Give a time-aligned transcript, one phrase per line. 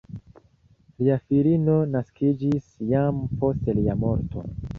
[1.01, 4.49] Lia filino naskiĝis jam post lia morto.